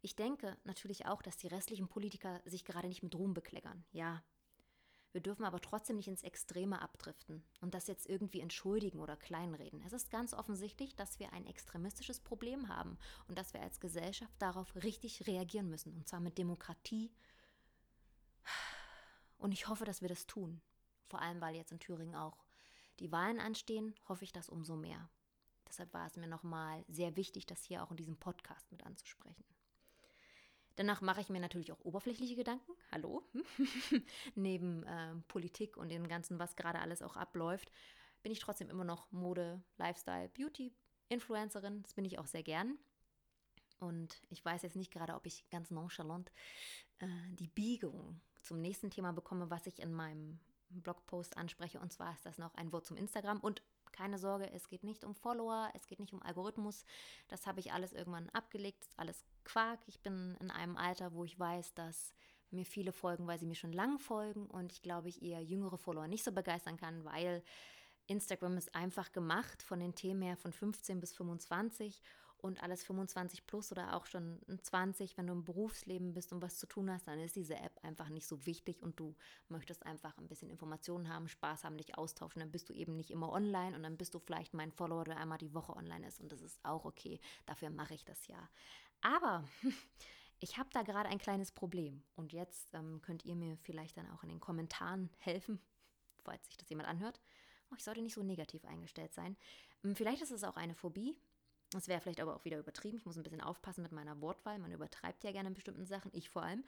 Ich 0.00 0.16
denke 0.16 0.56
natürlich 0.64 1.06
auch, 1.06 1.22
dass 1.22 1.36
die 1.36 1.46
restlichen 1.46 1.88
Politiker 1.88 2.40
sich 2.44 2.64
gerade 2.64 2.88
nicht 2.88 3.02
mit 3.02 3.14
Ruhm 3.14 3.34
bekleckern. 3.34 3.84
Ja, 3.92 4.24
wir 5.12 5.20
dürfen 5.20 5.44
aber 5.44 5.60
trotzdem 5.60 5.96
nicht 5.96 6.08
ins 6.08 6.22
Extreme 6.22 6.80
abdriften 6.80 7.44
und 7.60 7.74
das 7.74 7.86
jetzt 7.86 8.08
irgendwie 8.08 8.40
entschuldigen 8.40 8.98
oder 8.98 9.16
kleinreden. 9.16 9.82
Es 9.82 9.92
ist 9.92 10.10
ganz 10.10 10.32
offensichtlich, 10.32 10.96
dass 10.96 11.18
wir 11.18 11.32
ein 11.32 11.46
extremistisches 11.46 12.20
Problem 12.20 12.68
haben 12.68 12.98
und 13.28 13.38
dass 13.38 13.52
wir 13.52 13.60
als 13.60 13.78
Gesellschaft 13.78 14.34
darauf 14.38 14.74
richtig 14.76 15.26
reagieren 15.26 15.68
müssen, 15.68 15.94
und 15.94 16.08
zwar 16.08 16.20
mit 16.20 16.38
Demokratie. 16.38 17.12
Und 19.36 19.52
ich 19.52 19.68
hoffe, 19.68 19.84
dass 19.84 20.00
wir 20.00 20.08
das 20.08 20.26
tun. 20.26 20.62
Vor 21.08 21.20
allem, 21.20 21.40
weil 21.40 21.56
jetzt 21.56 21.72
in 21.72 21.80
Thüringen 21.80 22.14
auch 22.14 22.44
die 23.00 23.12
Wahlen 23.12 23.40
anstehen, 23.40 23.94
hoffe 24.08 24.24
ich 24.24 24.32
das 24.32 24.48
umso 24.48 24.76
mehr. 24.76 25.10
Deshalb 25.68 25.92
war 25.92 26.06
es 26.06 26.16
mir 26.16 26.26
nochmal 26.26 26.84
sehr 26.88 27.16
wichtig, 27.16 27.46
das 27.46 27.62
hier 27.64 27.82
auch 27.82 27.90
in 27.90 27.96
diesem 27.96 28.16
Podcast 28.16 28.70
mit 28.70 28.84
anzusprechen. 28.84 29.44
Danach 30.76 31.00
mache 31.00 31.20
ich 31.20 31.28
mir 31.28 31.40
natürlich 31.40 31.72
auch 31.72 31.84
oberflächliche 31.84 32.36
Gedanken. 32.36 32.72
Hallo? 32.90 33.22
Neben 34.34 34.82
äh, 34.84 35.14
Politik 35.28 35.76
und 35.76 35.90
dem 35.90 36.08
Ganzen, 36.08 36.38
was 36.38 36.56
gerade 36.56 36.80
alles 36.80 37.02
auch 37.02 37.16
abläuft, 37.16 37.70
bin 38.22 38.32
ich 38.32 38.38
trotzdem 38.38 38.70
immer 38.70 38.84
noch 38.84 39.10
Mode, 39.12 39.62
Lifestyle, 39.76 40.28
Beauty, 40.30 40.72
Influencerin. 41.08 41.82
Das 41.82 41.94
bin 41.94 42.04
ich 42.04 42.18
auch 42.18 42.26
sehr 42.26 42.42
gern. 42.42 42.78
Und 43.80 44.22
ich 44.28 44.44
weiß 44.44 44.62
jetzt 44.62 44.76
nicht 44.76 44.92
gerade, 44.92 45.14
ob 45.14 45.26
ich 45.26 45.48
ganz 45.50 45.70
nonchalant 45.70 46.30
äh, 47.00 47.06
die 47.32 47.48
Biegung 47.48 48.20
zum 48.42 48.60
nächsten 48.60 48.90
Thema 48.90 49.12
bekomme, 49.12 49.50
was 49.50 49.66
ich 49.66 49.80
in 49.80 49.92
meinem 49.92 50.38
Blogpost 50.70 51.36
anspreche. 51.36 51.80
Und 51.80 51.92
zwar 51.92 52.14
ist 52.14 52.24
das 52.24 52.38
noch 52.38 52.54
ein 52.54 52.72
Wort 52.72 52.86
zum 52.86 52.96
Instagram. 52.96 53.40
Und 53.40 53.62
keine 53.92 54.18
Sorge, 54.18 54.50
es 54.52 54.68
geht 54.68 54.84
nicht 54.84 55.04
um 55.04 55.14
Follower, 55.14 55.70
es 55.74 55.86
geht 55.86 56.00
nicht 56.00 56.12
um 56.12 56.22
Algorithmus. 56.22 56.84
Das 57.28 57.46
habe 57.46 57.60
ich 57.60 57.72
alles 57.72 57.92
irgendwann 57.92 58.28
abgelegt, 58.30 58.82
ist 58.82 58.98
alles 58.98 59.24
Quark. 59.44 59.80
Ich 59.86 60.00
bin 60.00 60.36
in 60.40 60.50
einem 60.50 60.76
Alter, 60.76 61.12
wo 61.12 61.24
ich 61.24 61.38
weiß, 61.38 61.74
dass 61.74 62.12
mir 62.50 62.64
viele 62.64 62.92
folgen, 62.92 63.26
weil 63.26 63.38
sie 63.38 63.46
mir 63.46 63.54
schon 63.54 63.72
lang 63.72 63.98
folgen 63.98 64.46
und 64.46 64.72
ich 64.72 64.82
glaube, 64.82 65.08
ich 65.08 65.22
eher 65.22 65.42
jüngere 65.42 65.78
Follower 65.78 66.06
nicht 66.06 66.24
so 66.24 66.32
begeistern 66.32 66.76
kann, 66.76 67.04
weil 67.04 67.42
Instagram 68.06 68.58
ist 68.58 68.74
einfach 68.74 69.12
gemacht 69.12 69.62
von 69.62 69.80
den 69.80 69.94
Themen 69.94 70.22
her 70.22 70.36
von 70.36 70.52
15 70.52 71.00
bis 71.00 71.14
25 71.14 72.02
und 72.42 72.60
alles 72.60 72.82
25 72.84 73.46
plus 73.46 73.70
oder 73.70 73.96
auch 73.96 74.04
schon 74.04 74.40
20, 74.62 75.16
wenn 75.16 75.28
du 75.28 75.32
im 75.32 75.44
Berufsleben 75.44 76.12
bist 76.12 76.32
und 76.32 76.42
was 76.42 76.58
zu 76.58 76.66
tun 76.66 76.90
hast, 76.90 77.06
dann 77.06 77.20
ist 77.20 77.36
diese 77.36 77.54
App 77.54 77.78
einfach 77.82 78.08
nicht 78.08 78.26
so 78.26 78.44
wichtig 78.44 78.82
und 78.82 78.98
du 78.98 79.14
möchtest 79.48 79.86
einfach 79.86 80.18
ein 80.18 80.26
bisschen 80.26 80.50
Informationen 80.50 81.08
haben, 81.08 81.28
Spaß 81.28 81.62
haben, 81.62 81.78
dich 81.78 81.96
austauschen, 81.96 82.40
dann 82.40 82.50
bist 82.50 82.68
du 82.68 82.74
eben 82.74 82.96
nicht 82.96 83.12
immer 83.12 83.32
online 83.32 83.76
und 83.76 83.84
dann 83.84 83.96
bist 83.96 84.12
du 84.14 84.18
vielleicht 84.18 84.54
mein 84.54 84.72
Follower, 84.72 85.04
der 85.04 85.18
einmal 85.18 85.38
die 85.38 85.54
Woche 85.54 85.74
online 85.74 86.06
ist 86.06 86.20
und 86.20 86.32
das 86.32 86.42
ist 86.42 86.62
auch 86.64 86.84
okay. 86.84 87.20
Dafür 87.46 87.70
mache 87.70 87.94
ich 87.94 88.04
das 88.04 88.26
ja. 88.26 88.48
Aber 89.02 89.44
ich 90.40 90.58
habe 90.58 90.68
da 90.72 90.82
gerade 90.82 91.08
ein 91.08 91.18
kleines 91.18 91.52
Problem 91.52 92.02
und 92.16 92.32
jetzt 92.32 92.74
ähm, 92.74 93.00
könnt 93.02 93.24
ihr 93.24 93.36
mir 93.36 93.56
vielleicht 93.58 93.96
dann 93.96 94.10
auch 94.10 94.24
in 94.24 94.28
den 94.28 94.40
Kommentaren 94.40 95.10
helfen, 95.18 95.60
falls 96.24 96.44
sich 96.46 96.56
das 96.56 96.68
jemand 96.68 96.88
anhört. 96.88 97.20
Oh, 97.70 97.76
ich 97.76 97.84
sollte 97.84 98.02
nicht 98.02 98.14
so 98.14 98.24
negativ 98.24 98.64
eingestellt 98.64 99.14
sein. 99.14 99.36
Hm, 99.82 99.94
vielleicht 99.94 100.22
ist 100.22 100.32
es 100.32 100.42
auch 100.42 100.56
eine 100.56 100.74
Phobie. 100.74 101.16
Das 101.72 101.88
wäre 101.88 102.00
vielleicht 102.00 102.20
aber 102.20 102.36
auch 102.36 102.44
wieder 102.44 102.58
übertrieben. 102.58 102.98
Ich 102.98 103.06
muss 103.06 103.16
ein 103.16 103.22
bisschen 103.22 103.40
aufpassen 103.40 103.82
mit 103.82 103.92
meiner 103.92 104.20
Wortwahl. 104.20 104.58
Man 104.58 104.72
übertreibt 104.72 105.24
ja 105.24 105.32
gerne 105.32 105.48
in 105.48 105.54
bestimmten 105.54 105.86
Sachen, 105.86 106.10
ich 106.14 106.28
vor 106.28 106.42
allem. 106.42 106.64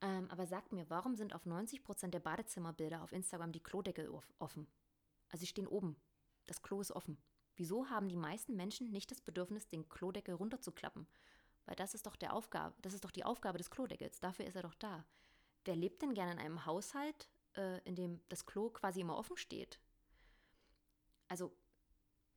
Ähm, 0.00 0.28
aber 0.30 0.46
sagt 0.46 0.72
mir, 0.72 0.88
warum 0.88 1.14
sind 1.14 1.34
auf 1.34 1.46
90% 1.46 2.08
der 2.08 2.20
Badezimmerbilder 2.20 3.02
auf 3.02 3.12
Instagram 3.12 3.52
die 3.52 3.62
Klodeckel 3.62 4.10
offen? 4.38 4.66
Also 5.28 5.40
sie 5.42 5.46
stehen 5.46 5.66
oben. 5.66 5.96
Das 6.46 6.62
Klo 6.62 6.80
ist 6.80 6.92
offen. 6.92 7.18
Wieso 7.56 7.88
haben 7.88 8.08
die 8.08 8.16
meisten 8.16 8.56
Menschen 8.56 8.90
nicht 8.90 9.10
das 9.10 9.20
Bedürfnis, 9.20 9.68
den 9.68 9.88
Klodeckel 9.88 10.34
runterzuklappen? 10.34 11.06
Weil 11.64 11.76
das 11.76 11.94
ist 11.94 12.06
doch 12.06 12.16
der 12.16 12.32
Aufgabe, 12.32 12.74
das 12.82 12.94
ist 12.94 13.04
doch 13.04 13.10
die 13.10 13.24
Aufgabe 13.24 13.58
des 13.58 13.70
Klodeckels. 13.70 14.20
Dafür 14.20 14.46
ist 14.46 14.56
er 14.56 14.62
doch 14.62 14.74
da. 14.74 15.04
Wer 15.64 15.76
lebt 15.76 16.00
denn 16.02 16.14
gerne 16.14 16.32
in 16.32 16.38
einem 16.38 16.64
Haushalt, 16.64 17.28
äh, 17.56 17.80
in 17.84 17.96
dem 17.96 18.20
das 18.28 18.46
Klo 18.46 18.70
quasi 18.70 19.00
immer 19.00 19.16
offen 19.16 19.36
steht? 19.36 19.80
Also 21.28 21.52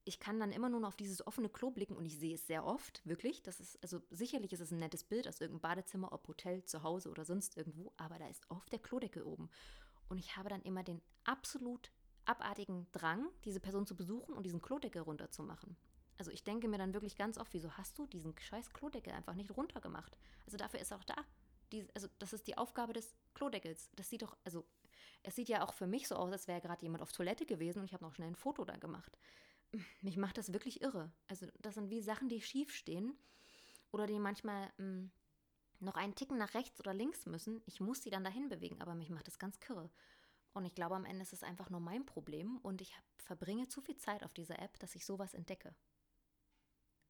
ich 0.06 0.20
kann 0.20 0.40
dann 0.40 0.52
immer 0.52 0.70
nur 0.70 0.80
noch 0.80 0.90
auf 0.90 0.96
dieses 0.96 1.26
offene 1.26 1.50
Klo 1.50 1.72
blicken 1.72 1.96
und 1.96 2.06
ich 2.06 2.18
sehe 2.18 2.36
es 2.36 2.48
sehr 2.48 2.66
oft, 2.66 3.06
wirklich. 3.06 3.44
Das 3.44 3.60
ist, 3.60 3.82
also 3.84 4.02
sicherlich 4.10 4.54
ist 4.54 4.62
es 4.62 4.72
ein 4.72 4.80
nettes 4.80 5.04
Bild 5.04 5.28
aus 5.28 5.42
irgendeinem 5.42 5.62
Badezimmer, 5.62 6.12
ob 6.12 6.28
Hotel, 6.28 6.64
zu 6.64 6.84
Hause 6.84 7.10
oder 7.10 7.26
sonst 7.26 7.58
irgendwo, 7.58 7.94
aber 7.98 8.18
da 8.18 8.28
ist 8.28 8.50
oft 8.50 8.72
der 8.72 8.80
Klodeckel 8.80 9.24
oben. 9.24 9.50
Und 10.08 10.18
ich 10.18 10.36
habe 10.36 10.50
dann 10.50 10.64
immer 10.64 10.84
den 10.84 11.02
absolut 11.24 11.92
abartigen 12.26 12.88
Drang, 12.92 13.28
diese 13.46 13.60
Person 13.60 13.86
zu 13.86 13.96
besuchen 13.96 14.34
und 14.34 14.44
diesen 14.44 14.62
Klodeckel 14.62 15.02
runterzumachen. 15.02 15.76
Also 16.18 16.32
ich 16.32 16.44
denke 16.44 16.68
mir 16.68 16.78
dann 16.78 16.94
wirklich 16.94 17.16
ganz 17.16 17.38
oft, 17.38 17.54
wieso 17.54 17.72
hast 17.78 17.98
du 17.98 18.06
diesen 18.06 18.38
scheiß 18.38 18.74
Klodeckel 18.74 19.14
einfach 19.14 19.36
nicht 19.36 19.56
runtergemacht? 19.56 20.18
Also 20.46 20.58
dafür 20.58 20.80
ist 20.80 20.92
er 20.92 20.98
auch 20.98 21.04
da. 21.06 21.16
Die, 21.72 21.88
also 21.94 22.08
das 22.20 22.34
ist 22.34 22.48
die 22.48 22.58
Aufgabe 22.58 22.94
des 22.94 23.16
Klodeckels. 23.36 23.90
Das 23.96 24.10
sieht 24.10 24.22
doch, 24.22 24.36
also 24.44 24.66
es 25.24 25.36
sieht 25.36 25.50
ja 25.50 25.64
auch 25.64 25.74
für 25.74 25.88
mich 25.88 26.08
so 26.08 26.16
aus, 26.16 26.32
als 26.32 26.48
wäre 26.48 26.62
gerade 26.62 26.82
jemand 26.82 27.02
auf 27.02 27.12
Toilette 27.12 27.46
gewesen 27.46 27.80
und 27.80 27.86
ich 27.86 27.94
habe 27.94 28.04
noch 28.04 28.14
schnell 28.14 28.28
ein 28.28 28.36
Foto 28.36 28.66
da 28.66 28.76
gemacht. 28.78 29.18
Mich 30.02 30.18
macht 30.18 30.38
das 30.38 30.54
wirklich 30.54 30.82
irre. 30.82 31.12
Also 31.28 31.48
das 31.60 31.76
sind 31.76 31.90
wie 31.90 32.02
Sachen, 32.02 32.30
die 32.30 32.42
schief 32.42 32.74
stehen 32.74 33.18
oder 33.92 34.08
die 34.08 34.20
manchmal 34.20 34.66
mh, 34.78 34.84
hm, 34.84 35.12
noch 35.80 35.96
einen 35.96 36.16
Ticken 36.16 36.38
nach 36.38 36.54
rechts 36.54 36.80
oder 36.80 36.94
links 36.94 37.26
müssen. 37.26 37.62
Ich 37.66 37.80
muss 37.80 38.02
sie 38.02 38.10
dann 38.10 38.24
dahin 38.24 38.50
bewegen, 38.50 38.82
aber 38.82 38.96
mich 38.96 39.10
macht 39.10 39.28
das 39.28 39.40
ganz 39.40 39.60
kirre. 39.60 39.90
Und 40.54 40.66
ich 40.66 40.76
glaube, 40.76 40.96
am 40.96 41.06
Ende 41.06 41.22
ist 41.22 41.34
es 41.34 41.44
einfach 41.44 41.70
nur 41.70 41.80
mein 41.80 42.06
Problem 42.06 42.58
und 42.58 42.82
ich 42.82 42.94
verbringe 43.18 43.68
zu 43.68 43.82
viel 43.82 43.98
Zeit 43.98 44.24
auf 44.24 44.34
dieser 44.34 44.60
App, 44.60 44.78
dass 44.80 44.96
ich 44.96 45.06
sowas 45.06 45.34
entdecke. 45.34 45.76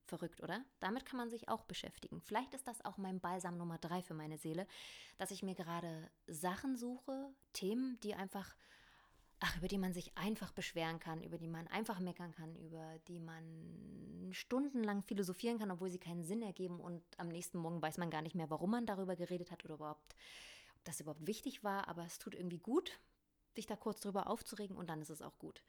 Verrückt, 0.05 0.41
oder? 0.41 0.65
Damit 0.79 1.05
kann 1.05 1.17
man 1.17 1.29
sich 1.29 1.49
auch 1.49 1.63
beschäftigen. 1.63 2.19
Vielleicht 2.21 2.53
ist 2.53 2.67
das 2.67 2.83
auch 2.83 2.97
mein 2.97 3.19
Balsam 3.19 3.57
Nummer 3.57 3.77
drei 3.77 4.01
für 4.01 4.15
meine 4.15 4.37
Seele, 4.37 4.67
dass 5.17 5.31
ich 5.31 5.43
mir 5.43 5.55
gerade 5.55 6.09
Sachen 6.27 6.75
suche, 6.75 7.31
Themen, 7.53 7.99
die 8.01 8.15
einfach, 8.15 8.55
ach, 9.39 9.57
über 9.57 9.67
die 9.67 9.77
man 9.77 9.93
sich 9.93 10.17
einfach 10.17 10.51
beschweren 10.51 10.99
kann, 10.99 11.23
über 11.23 11.37
die 11.37 11.47
man 11.47 11.67
einfach 11.67 11.99
meckern 11.99 12.33
kann, 12.33 12.55
über 12.55 12.99
die 13.07 13.19
man 13.19 14.29
stundenlang 14.31 15.01
philosophieren 15.03 15.59
kann, 15.59 15.71
obwohl 15.71 15.89
sie 15.89 15.99
keinen 15.99 16.23
Sinn 16.23 16.41
ergeben 16.41 16.79
und 16.79 17.01
am 17.17 17.29
nächsten 17.29 17.57
Morgen 17.57 17.81
weiß 17.81 17.97
man 17.97 18.09
gar 18.09 18.21
nicht 18.21 18.35
mehr, 18.35 18.49
warum 18.49 18.71
man 18.71 18.85
darüber 18.85 19.15
geredet 19.15 19.51
hat 19.51 19.63
oder 19.65 19.75
überhaupt, 19.75 20.15
ob 20.75 20.83
das 20.83 20.99
überhaupt 20.99 21.25
wichtig 21.25 21.63
war, 21.63 21.87
aber 21.87 22.05
es 22.05 22.19
tut 22.19 22.35
irgendwie 22.35 22.59
gut, 22.59 22.99
sich 23.55 23.65
da 23.65 23.75
kurz 23.75 24.01
drüber 24.01 24.27
aufzuregen 24.27 24.75
und 24.75 24.89
dann 24.89 25.01
ist 25.01 25.09
es 25.09 25.21
auch 25.21 25.37
gut. 25.39 25.63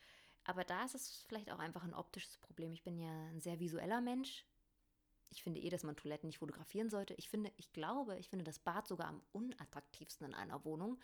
Aber 0.45 0.65
da 0.65 0.85
ist 0.85 0.95
es 0.95 1.25
vielleicht 1.29 1.51
auch 1.51 1.59
einfach 1.59 1.85
ein 1.85 1.95
optisches 1.95 2.39
Problem. 2.39 2.73
Ich 2.73 2.83
bin 2.83 2.99
ja 2.99 3.27
ein 3.29 3.41
sehr 3.41 3.61
visueller 3.61 4.01
Mensch. 4.01 4.47
Ich 5.31 5.43
finde 5.43 5.61
eh, 5.61 5.69
dass 5.69 5.85
man 5.85 5.97
Toiletten 5.97 6.27
nicht 6.27 6.39
fotografieren 6.39 6.91
sollte. 6.91 7.15
Ich 7.15 7.29
finde, 7.29 7.53
ich 7.57 7.73
glaube, 7.73 8.19
ich 8.19 8.29
finde 8.29 8.45
das 8.45 8.59
Bad 8.59 8.87
sogar 8.89 9.07
am 9.09 9.23
unattraktivsten 9.33 10.27
in 10.27 10.35
einer 10.35 10.65
Wohnung. 10.65 10.99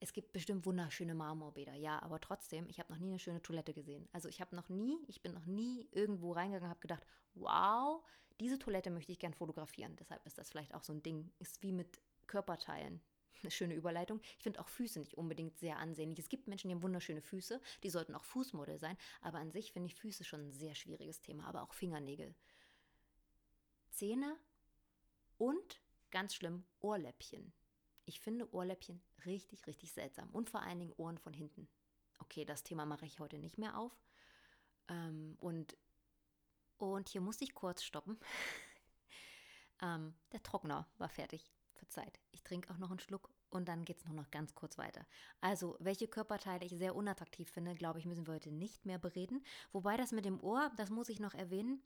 Es 0.00 0.12
gibt 0.12 0.32
bestimmt 0.32 0.64
wunderschöne 0.64 1.14
Marmorbäder, 1.14 1.74
ja, 1.74 2.00
aber 2.02 2.20
trotzdem, 2.20 2.68
ich 2.68 2.78
habe 2.78 2.92
noch 2.92 3.00
nie 3.00 3.08
eine 3.08 3.18
schöne 3.18 3.42
Toilette 3.42 3.74
gesehen. 3.74 4.08
Also 4.12 4.28
ich 4.28 4.40
habe 4.40 4.54
noch 4.54 4.68
nie, 4.68 4.96
ich 5.08 5.22
bin 5.22 5.32
noch 5.32 5.46
nie 5.46 5.88
irgendwo 5.90 6.32
reingegangen 6.32 6.66
und 6.66 6.70
habe 6.70 6.80
gedacht, 6.80 7.04
wow, 7.34 8.04
diese 8.38 8.58
Toilette 8.58 8.90
möchte 8.90 9.10
ich 9.10 9.18
gern 9.18 9.34
fotografieren. 9.34 9.96
Deshalb 9.96 10.24
ist 10.24 10.38
das 10.38 10.50
vielleicht 10.50 10.74
auch 10.74 10.84
so 10.84 10.92
ein 10.92 11.02
Ding. 11.02 11.32
Ist 11.40 11.62
wie 11.62 11.72
mit 11.72 12.00
Körperteilen. 12.28 13.00
Eine 13.42 13.50
schöne 13.50 13.74
Überleitung. 13.74 14.20
Ich 14.36 14.42
finde 14.42 14.60
auch 14.60 14.68
Füße 14.68 14.98
nicht 14.98 15.14
unbedingt 15.14 15.58
sehr 15.58 15.78
ansehnlich. 15.78 16.18
Es 16.18 16.28
gibt 16.28 16.48
Menschen, 16.48 16.68
die 16.68 16.74
haben 16.74 16.82
wunderschöne 16.82 17.22
Füße, 17.22 17.60
die 17.82 17.90
sollten 17.90 18.14
auch 18.14 18.24
Fußmodel 18.24 18.78
sein, 18.78 18.96
aber 19.20 19.38
an 19.38 19.52
sich 19.52 19.72
finde 19.72 19.86
ich 19.86 19.94
Füße 19.94 20.24
schon 20.24 20.48
ein 20.48 20.52
sehr 20.52 20.74
schwieriges 20.74 21.20
Thema, 21.20 21.46
aber 21.46 21.62
auch 21.62 21.72
Fingernägel. 21.72 22.34
Zähne 23.90 24.36
und, 25.36 25.80
ganz 26.10 26.34
schlimm, 26.34 26.64
Ohrläppchen. 26.80 27.52
Ich 28.08 28.20
finde 28.20 28.50
Ohrläppchen 28.54 29.02
richtig, 29.26 29.66
richtig 29.66 29.92
seltsam 29.92 30.30
und 30.30 30.48
vor 30.48 30.62
allen 30.62 30.80
Dingen 30.80 30.94
Ohren 30.96 31.18
von 31.18 31.34
hinten. 31.34 31.68
Okay, 32.20 32.46
das 32.46 32.62
Thema 32.62 32.86
mache 32.86 33.04
ich 33.04 33.20
heute 33.20 33.38
nicht 33.38 33.58
mehr 33.58 33.78
auf. 33.78 33.92
Ähm, 34.88 35.36
und, 35.40 35.76
und 36.78 37.10
hier 37.10 37.20
muss 37.20 37.42
ich 37.42 37.54
kurz 37.54 37.82
stoppen. 37.82 38.18
ähm, 39.82 40.14
der 40.32 40.42
Trockner 40.42 40.88
war 40.96 41.10
fertig. 41.10 41.52
Verzeiht. 41.74 42.18
Ich 42.32 42.42
trinke 42.42 42.72
auch 42.72 42.78
noch 42.78 42.90
einen 42.90 42.98
Schluck 42.98 43.30
und 43.50 43.68
dann 43.68 43.84
geht 43.84 43.98
es 43.98 44.06
nur 44.06 44.14
noch 44.14 44.30
ganz 44.30 44.54
kurz 44.54 44.78
weiter. 44.78 45.06
Also, 45.42 45.76
welche 45.78 46.08
Körperteile 46.08 46.64
ich 46.64 46.72
sehr 46.72 46.96
unattraktiv 46.96 47.50
finde, 47.50 47.74
glaube 47.74 47.98
ich, 47.98 48.06
müssen 48.06 48.26
wir 48.26 48.34
heute 48.34 48.50
nicht 48.50 48.86
mehr 48.86 48.98
bereden. 48.98 49.44
Wobei 49.70 49.98
das 49.98 50.12
mit 50.12 50.24
dem 50.24 50.40
Ohr, 50.42 50.72
das 50.76 50.88
muss 50.88 51.10
ich 51.10 51.20
noch 51.20 51.34
erwähnen, 51.34 51.82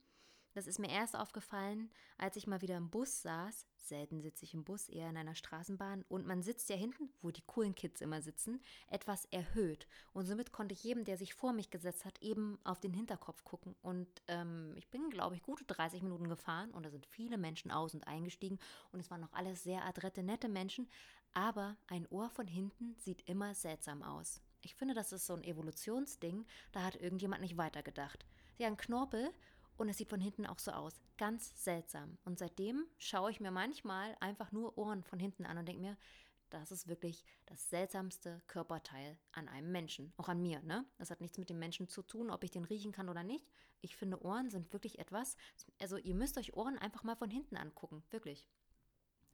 das 0.55 0.67
ist 0.67 0.79
mir 0.79 0.91
erst 0.91 1.17
aufgefallen, 1.17 1.91
als 2.19 2.37
ich 2.37 2.47
mal 2.47 2.63
wieder 2.63 2.77
im 2.77 2.91
Bus 2.91 3.23
saß. 3.23 3.67
Selten 3.77 4.21
sitze 4.21 4.45
ich 4.45 4.55
im 4.55 4.65
Bus, 4.65 4.89
eher 4.89 5.09
in 5.09 5.17
einer 5.17 5.35
Straßenbahn. 5.35 6.05
Und 6.09 6.27
man 6.27 6.43
sitzt 6.43 6.69
ja 6.69 6.77
hinten, 6.77 7.11
wo 7.21 7.31
die 7.31 7.43
coolen 7.43 7.75
Kids 7.75 8.01
immer 8.01 8.23
sitzen, 8.23 8.61
etwas 8.89 9.25
erhöht. 9.27 9.89
Und 10.13 10.27
somit 10.27 10.53
konnte 10.53 10.73
ich 10.73 10.85
jedem, 10.85 11.05
der 11.05 11.17
sich 11.17 11.35
vor 11.35 11.53
mich 11.53 11.71
gesetzt 11.71 12.05
hat, 12.05 12.21
eben 12.23 12.59
auf 12.65 12.81
den 12.81 12.93
Hinterkopf 12.93 13.45
gucken. 13.45 13.75
Und 13.83 14.09
ähm, 14.29 14.75
ich 14.77 14.89
bin, 14.89 15.11
glaube 15.11 15.35
ich, 15.35 15.43
gute 15.43 15.65
30 15.65 16.03
Minuten 16.03 16.29
gefahren 16.29 16.71
und 16.71 16.85
da 16.85 16.91
sind 16.91 17.07
viele 17.07 17.39
Menschen 17.39 17.71
aus 17.71 17.95
und 17.95 18.07
eingestiegen. 18.07 18.59
Und 18.93 19.01
es 19.01 19.11
waren 19.11 19.21
noch 19.21 19.33
alles 19.33 19.63
sehr 19.63 19.85
adrette, 19.85 20.23
nette 20.23 20.49
Menschen. 20.49 20.89
Aber 21.35 21.77
ein 21.89 22.07
Ohr 22.09 22.29
von 22.29 22.47
hinten 22.47 22.95
sieht 22.99 23.29
immer 23.29 23.55
seltsam 23.55 24.03
aus. 24.03 24.43
Ich 24.61 24.75
finde, 24.75 24.95
das 24.95 25.13
ist 25.13 25.27
so 25.27 25.35
ein 25.35 25.45
Evolutionsding. 25.45 26.47
Da 26.71 26.85
hat 26.85 26.97
irgendjemand 26.97 27.43
nicht 27.43 27.57
weitergedacht. 27.57 28.25
Sie 28.57 28.65
einen 28.65 28.77
Knorpel 28.77 29.33
und 29.83 29.89
es 29.89 29.99
sieht 29.99 30.11
von 30.11 30.21
hinten 30.21 30.47
auch 30.47 30.61
so 30.61 30.71
aus. 30.71 31.01
Ganz 31.19 31.53
seltsam. 31.62 32.17
Und 32.25 32.39
seitdem 32.39 32.87
schaue 32.99 33.33
ich 33.33 33.41
mir 33.41 33.51
manchmal 33.51 34.17
einfach 34.21 34.53
nur 34.53 34.79
Ohren 34.79 35.03
von 35.03 35.19
hinten 35.19 35.45
an 35.45 35.59
und 35.59 35.67
denke 35.67 35.83
mir, 35.83 35.97
das 36.51 36.71
ist 36.71 36.87
wirklich 36.87 37.25
das 37.47 37.69
seltsamste 37.69 38.41
Körperteil 38.47 39.19
an 39.33 39.49
einem 39.49 39.73
Menschen. 39.73 40.12
Auch 40.19 40.29
an 40.29 40.41
mir, 40.41 40.62
ne? 40.62 40.87
Das 40.99 41.11
hat 41.11 41.21
nichts 41.21 41.37
mit 41.37 41.51
dem 41.51 41.59
Menschen 41.59 41.89
zu 41.89 42.03
tun, 42.03 42.31
ob 42.31 42.45
ich 42.45 42.53
den 42.53 42.65
riechen 42.65 42.93
kann 42.93 43.09
oder 43.09 43.25
nicht. 43.25 43.51
Ich 43.81 43.97
finde, 43.97 44.23
Ohren 44.23 44.51
sind 44.51 44.73
wirklich 44.73 45.01
etwas. 45.01 45.37
Also, 45.81 45.97
ihr 45.97 46.15
müsst 46.15 46.39
euch 46.39 46.55
Ohren 46.55 46.79
einfach 46.79 47.03
mal 47.03 47.17
von 47.17 47.31
hinten 47.31 47.57
angucken. 47.57 48.05
Wirklich. 48.11 48.47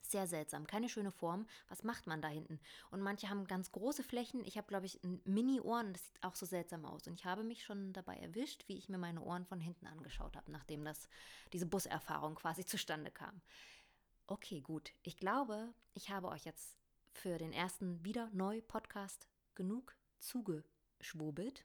Sehr 0.00 0.26
seltsam, 0.26 0.66
keine 0.66 0.88
schöne 0.88 1.10
Form. 1.10 1.46
Was 1.68 1.82
macht 1.82 2.06
man 2.06 2.22
da 2.22 2.28
hinten? 2.28 2.60
Und 2.90 3.02
manche 3.02 3.28
haben 3.28 3.46
ganz 3.46 3.72
große 3.72 4.02
Flächen. 4.02 4.44
Ich 4.44 4.56
habe, 4.56 4.66
glaube 4.66 4.86
ich, 4.86 5.00
Mini-Ohren. 5.24 5.92
Das 5.92 6.06
sieht 6.06 6.22
auch 6.22 6.34
so 6.34 6.46
seltsam 6.46 6.84
aus. 6.84 7.06
Und 7.06 7.14
ich 7.14 7.24
habe 7.24 7.44
mich 7.44 7.64
schon 7.64 7.92
dabei 7.92 8.16
erwischt, 8.16 8.64
wie 8.68 8.78
ich 8.78 8.88
mir 8.88 8.98
meine 8.98 9.22
Ohren 9.22 9.44
von 9.44 9.60
hinten 9.60 9.86
angeschaut 9.86 10.36
habe, 10.36 10.50
nachdem 10.50 10.84
das, 10.84 11.08
diese 11.52 11.66
Buserfahrung 11.66 12.36
quasi 12.36 12.64
zustande 12.64 13.10
kam. 13.10 13.40
Okay, 14.26 14.60
gut. 14.60 14.92
Ich 15.02 15.16
glaube, 15.16 15.74
ich 15.94 16.10
habe 16.10 16.28
euch 16.28 16.44
jetzt 16.44 16.76
für 17.12 17.38
den 17.38 17.52
ersten 17.52 18.04
wieder 18.04 18.30
neu 18.32 18.60
Podcast 18.62 19.26
genug 19.54 19.96
zugeschwurbelt. 20.18 21.64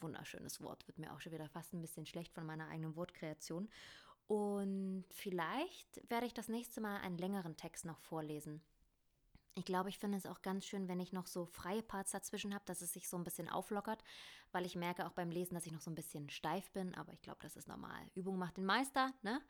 Wunderschönes 0.00 0.60
Wort, 0.60 0.86
wird 0.86 0.98
mir 0.98 1.12
auch 1.12 1.20
schon 1.20 1.32
wieder 1.32 1.48
fast 1.48 1.72
ein 1.72 1.80
bisschen 1.80 2.04
schlecht 2.04 2.34
von 2.34 2.44
meiner 2.44 2.68
eigenen 2.68 2.96
Wortkreation. 2.96 3.68
Und 4.26 5.04
vielleicht 5.10 6.02
werde 6.10 6.26
ich 6.26 6.34
das 6.34 6.48
nächste 6.48 6.80
Mal 6.80 7.00
einen 7.00 7.18
längeren 7.18 7.56
Text 7.56 7.84
noch 7.84 8.00
vorlesen. 8.00 8.60
Ich 9.58 9.64
glaube, 9.64 9.88
ich 9.88 9.98
finde 9.98 10.18
es 10.18 10.26
auch 10.26 10.42
ganz 10.42 10.66
schön, 10.66 10.86
wenn 10.86 11.00
ich 11.00 11.14
noch 11.14 11.26
so 11.26 11.46
freie 11.46 11.82
Parts 11.82 12.10
dazwischen 12.10 12.52
habe, 12.52 12.64
dass 12.66 12.82
es 12.82 12.92
sich 12.92 13.08
so 13.08 13.16
ein 13.16 13.24
bisschen 13.24 13.48
auflockert, 13.48 14.04
weil 14.52 14.66
ich 14.66 14.76
merke 14.76 15.06
auch 15.06 15.12
beim 15.12 15.30
Lesen, 15.30 15.54
dass 15.54 15.64
ich 15.64 15.72
noch 15.72 15.80
so 15.80 15.90
ein 15.90 15.94
bisschen 15.94 16.28
steif 16.28 16.70
bin, 16.72 16.94
aber 16.94 17.12
ich 17.14 17.22
glaube, 17.22 17.38
das 17.40 17.56
ist 17.56 17.66
normal. 17.66 18.02
Übung 18.14 18.36
macht 18.36 18.58
den 18.58 18.66
Meister, 18.66 19.14
ne? 19.22 19.40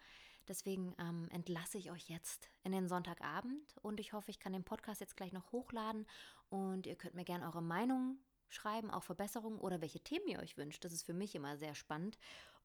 Deswegen 0.47 0.95
ähm, 1.00 1.26
entlasse 1.30 1.76
ich 1.76 1.90
euch 1.90 2.09
jetzt 2.09 2.50
in 2.62 2.71
den 2.71 2.87
Sonntagabend 2.87 3.76
und 3.83 3.99
ich 3.99 4.12
hoffe, 4.12 4.30
ich 4.30 4.38
kann 4.38 4.52
den 4.52 4.62
Podcast 4.62 5.00
jetzt 5.00 5.16
gleich 5.16 5.33
noch 5.33 5.50
hochladen 5.50 6.06
und 6.50 6.87
ihr 6.87 6.95
könnt 6.95 7.14
mir 7.14 7.25
gerne 7.25 7.45
eure 7.47 7.62
Meinung 7.62 8.18
schreiben, 8.49 8.92
auch 8.92 9.02
Verbesserungen 9.02 9.59
oder 9.59 9.80
welche 9.80 9.99
Themen 9.99 10.28
ihr 10.28 10.38
euch 10.38 10.56
wünscht. 10.56 10.85
Das 10.85 10.92
ist 10.92 11.04
für 11.04 11.14
mich 11.14 11.35
immer 11.35 11.56
sehr 11.56 11.75
spannend. 11.75 12.16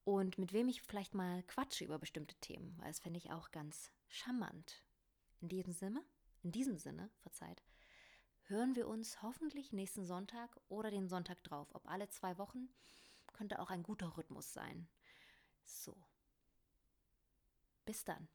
Und 0.04 0.38
mit 0.38 0.54
wem 0.54 0.68
ich 0.68 0.82
vielleicht 0.82 1.14
mal 1.14 1.44
quatsche 1.44 1.86
über 1.86 2.00
bestimmte 2.00 2.36
Themen, 2.36 2.76
weil 2.80 2.88
das 2.88 3.00
fände 3.00 3.18
ich 3.18 3.32
auch 3.32 3.52
ganz 3.52 3.92
charmant. 4.08 4.84
In 5.40 5.50
diesem 5.50 5.74
Sinne, 5.74 6.04
in 6.44 6.52
diesem 6.52 6.78
Sinne, 6.78 7.10
verzeiht, 7.20 7.64
hören 8.44 8.76
wir 8.76 8.88
uns 8.88 9.22
hoffentlich 9.22 9.72
nächsten 9.74 10.06
Sonntag 10.06 10.60
oder 10.70 10.92
den 10.92 11.08
Sonntag 11.08 11.44
drauf. 11.44 11.70
Ob 11.74 11.88
alle 11.88 12.10
zwei 12.10 12.38
Wochen, 12.38 12.70
könnte 13.34 13.60
auch 13.60 13.70
ein 13.70 13.84
guter 13.84 14.18
Rhythmus 14.18 14.54
sein. 14.54 14.90
So. 15.64 15.96
Bis 17.86 18.04
dann. 18.04 18.28